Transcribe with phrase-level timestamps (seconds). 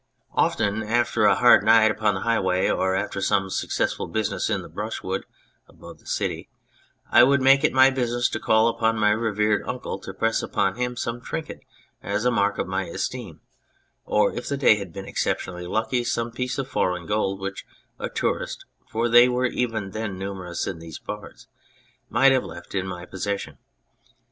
[0.33, 3.21] Often after a hard 188 The Brigand of Radicofani night upon the highway, or after
[3.21, 5.25] some successful business in the brushwood
[5.67, 6.49] above the city,
[7.11, 10.77] I would make it my business to call upon my revered uncle to press upon
[10.77, 11.59] him some trinket
[12.01, 13.41] as a mark of my esteem,
[14.03, 17.63] or if the day had been exceptionally lucky, some piece of foreign gold which
[17.99, 21.45] a tourist (for they were even then numerous in these parts)
[22.09, 23.59] might have left in my possession.